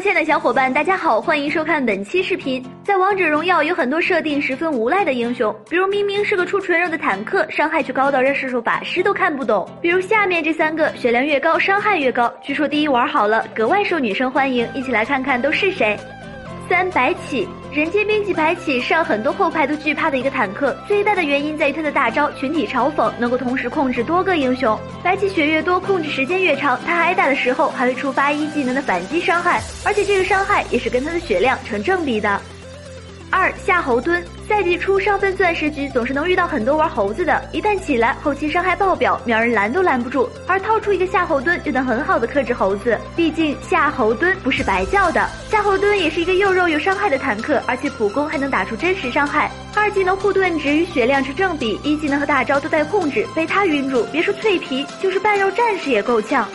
[0.00, 2.64] 亲爱的小伙伴，大家好，欢迎收看本期视频。
[2.84, 9.68] 在王者荣耀有很多设定十分无赖的英雄，比如明明是个出纯肉的坦克，伤害却高到让射手法师都看不懂。
[9.82, 14.68] 比如下面这三个，血量越高，伤害越高，据说第一玩好了格外受女生欢迎。
[14.72, 15.98] 一起来看看都是谁。
[16.68, 24.78] 三白起，人间兵器白起是让很多后排都惧怕的一个坦克，最大的原因在于他的大招群体嘲讽能够同时控制多个英雄。
[25.02, 32.40] 白起血越多，控制时间越长，他挨打的时候还会触发一技能的反击伤害，而且这个伤害也是跟他的血量成正比的。
[33.30, 40.28] 二夏侯惇，赛季初上分钻石局总是能遇到很多玩猴子的，一旦起来后期伤害爆表，秒人拦都拦不住。
[40.46, 45.28] 而掏出一个夏侯惇就能很好的克制猴子，毕竟夏侯惇不是白叫的。
[45.50, 56.48] 夏侯惇也是一个又肉又伤害的坦克，而且普攻还能打出真实伤害，二技能护盾值与血量成正比，一技能和大招都带控制，被他晕住，别说脆皮，就是半肉战士也够呛。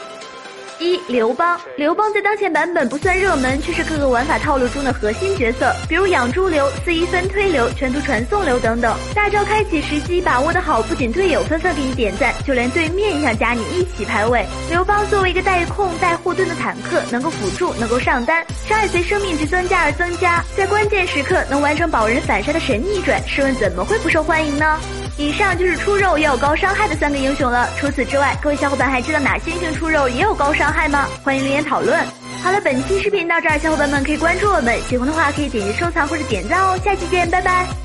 [0.84, 8.94] 一刘邦，刘邦在当前版本不算热门，却是各个玩法套路中的核心角色，比如养猪流、四一分推流、全图传送流等等。
[9.16, 14.46] 大招开启时机把握的好，不仅队友纷纷给你点赞，就连对面也想加你一起排位。
[14.70, 24.78] 刘邦作为一个带控带护盾的坦克，能够辅助，能够上单，伤害随生命值增加而增加，在关键时刻能完成保人反杀的神逆转，试问怎么会不受欢迎呢？
[25.18, 27.70] 以上就是出肉也有高伤害的三个英雄了。
[27.78, 31.08] 除此之外，各位小伙伴还知道哪些英雄出肉也有高伤害吗？
[31.24, 32.04] 欢迎留言讨论。
[32.42, 36.78] 好了，本期视频到这儿，小伙伴们可以关注我们，喜欢的话可以点击收藏或者点赞哦。
[36.84, 37.83] 下期见，拜拜。